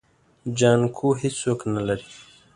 [0.57, 2.09] جانکو هيڅوک نه لري.